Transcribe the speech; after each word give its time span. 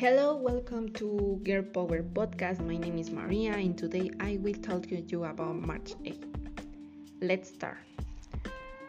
Hello, 0.00 0.34
welcome 0.34 0.88
to 0.94 1.38
Girl 1.44 1.62
Power 1.62 2.00
Podcast. 2.00 2.64
My 2.64 2.78
name 2.78 2.96
is 2.96 3.10
Maria, 3.10 3.52
and 3.52 3.76
today 3.76 4.10
I 4.18 4.38
will 4.40 4.54
talk 4.54 4.88
to 4.88 4.96
you 4.96 5.24
about 5.24 5.56
March 5.56 5.92
8. 6.06 6.24
Let's 7.20 7.50
start. 7.52 7.84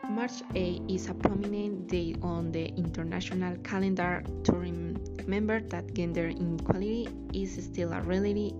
March 0.07 0.39
8 0.55 0.83
is 0.87 1.09
a 1.09 1.13
prominent 1.13 1.89
day 1.89 2.15
on 2.21 2.53
the 2.53 2.67
international 2.79 3.57
calendar 3.57 4.23
to 4.45 4.53
remember 4.53 5.59
that 5.59 5.93
gender 5.93 6.29
inequality 6.29 7.09
is 7.33 7.61
still 7.61 7.91
a 7.91 7.99
reality 8.03 8.55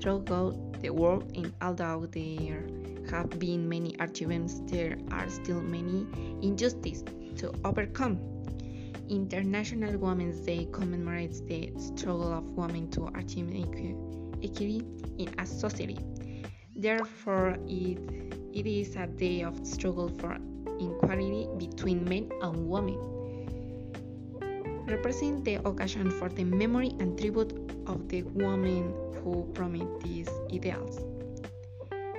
throughout 0.00 0.78
the 0.80 0.90
world, 0.90 1.26
and 1.34 1.52
although 1.60 2.06
there 2.06 2.68
have 3.10 3.36
been 3.40 3.68
many 3.68 3.96
achievements, 3.98 4.62
there 4.66 4.96
are 5.10 5.28
still 5.28 5.60
many 5.60 6.06
injustices 6.40 7.02
to 7.34 7.52
overcome. 7.64 8.33
International 9.08 9.98
Women's 9.98 10.40
Day 10.40 10.66
commemorates 10.72 11.40
the 11.40 11.72
struggle 11.76 12.32
of 12.32 12.44
women 12.56 12.90
to 12.92 13.10
achieve 13.14 13.50
equity 14.42 14.82
in 15.18 15.28
a 15.38 15.46
society. 15.46 15.98
Therefore, 16.74 17.56
it, 17.66 17.98
it 18.52 18.66
is 18.66 18.96
a 18.96 19.06
day 19.06 19.42
of 19.42 19.66
struggle 19.66 20.08
for 20.08 20.38
equality 20.80 21.48
between 21.58 22.04
men 22.04 22.30
and 22.42 22.68
women. 22.68 22.98
Represent 24.86 25.44
the 25.44 25.56
occasion 25.66 26.10
for 26.10 26.28
the 26.28 26.44
memory 26.44 26.92
and 26.98 27.18
tribute 27.18 27.52
of 27.86 28.08
the 28.08 28.22
women 28.22 28.94
who 29.22 29.50
promote 29.54 30.02
these 30.02 30.28
ideals. 30.52 31.00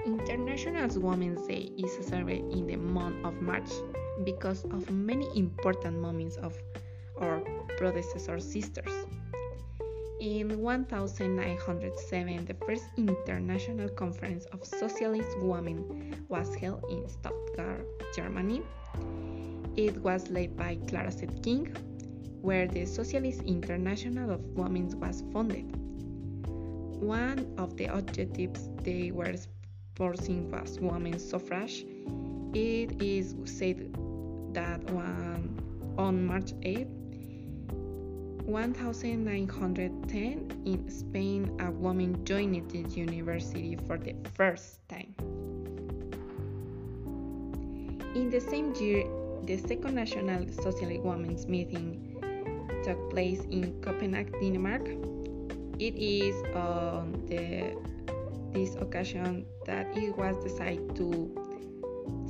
International 0.05 0.87
Women's 1.01 1.47
Day 1.47 1.71
is 1.77 2.05
celebrated 2.05 2.51
in 2.51 2.67
the 2.67 2.75
month 2.75 3.25
of 3.25 3.41
March 3.41 3.71
because 4.23 4.63
of 4.65 4.89
many 4.89 5.27
important 5.37 5.99
moments 5.99 6.37
of 6.37 6.55
our 7.19 7.41
predecessor 7.77 8.39
sisters. 8.39 8.91
In 10.21 10.61
1907, 10.61 12.45
the 12.45 12.53
first 12.65 12.85
International 12.97 13.89
Conference 13.89 14.45
of 14.45 14.65
Socialist 14.65 15.37
Women 15.39 16.25
was 16.29 16.55
held 16.55 16.83
in 16.89 17.07
Stuttgart, 17.07 17.85
Germany. 18.15 18.61
It 19.75 19.97
was 20.01 20.29
led 20.29 20.55
by 20.55 20.77
Clara 20.87 21.11
Zetkin, 21.11 21.75
where 22.41 22.67
the 22.67 22.85
Socialist 22.85 23.41
International 23.41 24.31
of 24.31 24.41
Women 24.55 24.87
was 24.99 25.21
founded. 25.33 25.65
One 27.01 27.53
of 27.57 27.75
the 27.75 27.85
objectives 27.85 28.69
they 28.83 29.11
were 29.11 29.35
pursuing 29.95 30.49
was 30.49 30.79
women's 30.79 31.29
suffrage. 31.29 31.85
It 32.55 33.03
is 33.03 33.35
said 33.43 33.91
that 34.53 34.79
one, 34.91 35.59
on 35.97 36.25
March 36.25 36.53
8, 36.63 36.87
1910, 38.47 40.63
in 40.63 40.89
Spain, 40.89 41.51
a 41.59 41.69
woman 41.69 42.23
joined 42.23 42.71
the 42.71 42.87
university 42.95 43.77
for 43.85 43.97
the 43.97 44.15
first 44.35 44.79
time. 44.87 45.13
In 48.15 48.29
the 48.29 48.39
same 48.39 48.73
year, 48.75 49.03
the 49.43 49.57
second 49.57 49.95
National 49.95 50.47
Socialist 50.47 51.03
Women's 51.03 51.47
Meeting 51.47 52.15
took 52.85 53.11
place 53.11 53.41
in 53.51 53.81
Copenhagen, 53.81 54.31
Denmark. 54.39 54.87
It 55.77 55.95
is 55.99 56.41
on 56.55 57.21
the, 57.27 57.75
this 58.53 58.75
occasion 58.75 59.45
that 59.65 59.87
it 59.97 60.17
was 60.17 60.41
decided 60.41 60.95
to 60.95 61.44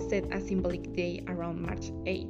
set 0.09 0.25
a 0.33 0.41
symbolic 0.41 0.93
day 0.93 1.23
around 1.27 1.61
March 1.61 1.91
8, 2.05 2.27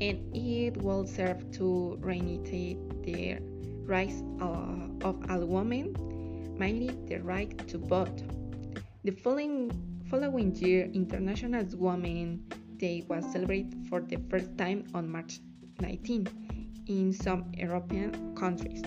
and 0.00 0.18
it 0.34 0.76
will 0.82 1.06
serve 1.06 1.50
to 1.52 1.98
reignite 2.00 2.76
the 3.04 3.38
rights 3.86 4.22
uh, 4.40 5.06
of 5.06 5.16
all 5.30 5.46
women, 5.46 5.94
mainly 6.58 6.90
the 7.06 7.18
right 7.22 7.56
to 7.68 7.78
vote. 7.78 8.22
The 9.04 9.12
following, 9.12 9.70
following 10.10 10.54
year, 10.56 10.90
International 10.92 11.64
Women's 11.76 12.40
Day 12.78 13.04
was 13.08 13.24
celebrated 13.32 13.86
for 13.88 14.00
the 14.00 14.18
first 14.28 14.56
time 14.58 14.84
on 14.94 15.08
March 15.08 15.40
19 15.80 16.28
in 16.88 17.12
some 17.12 17.50
European 17.56 18.34
countries, 18.34 18.82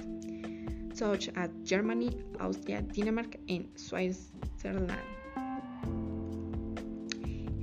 such 0.93 1.29
as 1.35 1.49
Germany, 1.63 2.11
Austria, 2.39 2.81
Denmark, 2.81 3.35
and 3.47 3.67
Switzerland. 3.75 5.18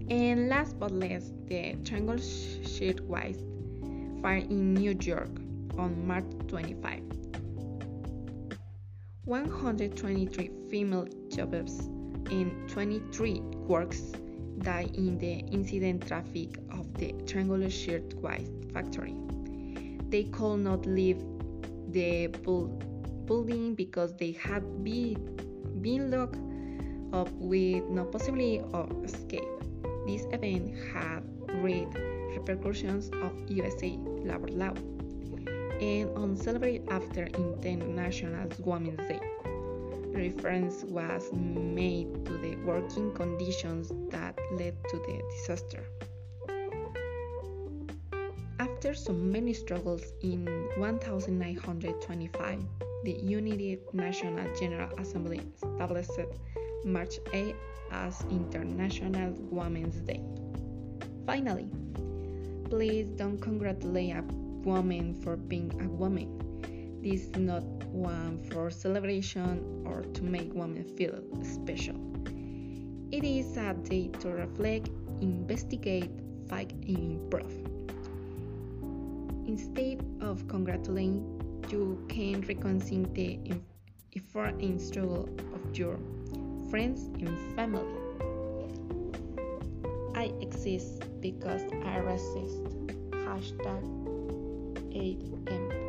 And 0.08 0.48
last 0.48 0.78
but 0.78 0.92
least, 0.92 1.34
the 1.46 1.76
Triangle 1.84 2.18
Shirtwaist 2.18 3.40
Fire 4.22 4.38
in 4.38 4.74
New 4.74 4.96
York 5.00 5.30
on 5.78 6.06
March 6.06 6.24
25. 6.46 7.02
123 9.24 10.50
female 10.70 11.08
jobbers 11.28 11.80
and 12.30 12.68
23 12.68 13.40
workers 13.66 14.12
died 14.58 14.94
in 14.94 15.18
the 15.18 15.40
incident 15.50 16.06
traffic 16.06 16.56
of 16.70 16.92
the 16.94 17.12
Triangular 17.26 17.68
Shirtwaist 17.68 18.52
factory. 18.72 19.16
They 20.08 20.24
could 20.24 20.58
not 20.58 20.86
leave 20.86 21.18
the 21.90 22.28
building 23.26 23.74
because 23.74 24.14
they 24.14 24.32
had 24.32 24.84
been, 24.84 25.16
been 25.80 26.12
locked 26.12 26.38
up 27.12 27.30
with 27.32 27.84
no 27.90 28.04
possibility 28.04 28.60
of 28.72 29.04
escape. 29.04 29.42
This 30.06 30.24
event 30.30 30.74
had 30.92 31.20
great 31.46 31.88
repercussions 32.30 33.10
of 33.22 33.32
USA 33.50 33.98
labor 34.22 34.48
law 34.48 34.74
and 35.80 36.10
on 36.16 36.36
celebrated 36.36 36.88
after 36.90 37.24
International 37.26 38.48
Women's 38.60 39.08
Day. 39.08 39.20
Reference 40.14 40.84
was 40.84 41.30
made 41.32 42.24
to 42.24 42.38
the 42.38 42.56
working 42.64 43.12
conditions 43.12 43.92
that 44.10 44.38
led 44.52 44.74
to 44.90 44.96
the 44.96 45.22
disaster. 45.30 45.84
After 48.58 48.94
so 48.94 49.12
many 49.12 49.52
struggles 49.52 50.12
in 50.22 50.44
1925, 50.76 52.64
the 53.04 53.12
United 53.12 53.80
Nations 53.92 54.58
General 54.58 54.88
Assembly 54.98 55.40
established 55.62 56.12
March 56.86 57.18
8 57.32 57.56
as 57.90 58.22
International 58.30 59.32
Women's 59.50 59.96
Day. 60.02 60.22
Finally, 61.26 61.68
please 62.70 63.08
don't 63.16 63.38
congratulate 63.38 64.14
a 64.14 64.22
woman 64.62 65.12
for 65.12 65.36
being 65.36 65.72
a 65.82 65.88
woman. 65.88 66.30
This 67.02 67.22
is 67.22 67.36
not 67.36 67.64
one 67.90 68.38
for 68.38 68.70
celebration 68.70 69.84
or 69.84 70.02
to 70.02 70.22
make 70.22 70.54
women 70.54 70.84
feel 70.84 71.18
special. 71.42 71.96
It 73.10 73.24
is 73.24 73.56
a 73.56 73.74
day 73.74 74.08
to 74.20 74.28
reflect, 74.28 74.88
investigate, 75.20 76.10
fight, 76.48 76.70
and 76.70 77.20
improve. 77.20 77.52
Instead 79.48 80.04
of 80.20 80.46
congratulating, 80.46 81.42
you 81.68 82.04
can 82.08 82.42
recognize 82.42 82.90
the 82.90 83.40
effort 84.14 84.54
and 84.60 84.80
struggle 84.80 85.28
of 85.52 85.76
your 85.76 85.98
friends 86.70 87.08
and 87.20 87.36
family. 87.54 87.84
I 90.14 90.32
exist 90.40 91.04
because 91.20 91.62
I 91.84 91.98
resist. 91.98 92.64
Hashtag 93.10 93.82
8M. 94.92 95.85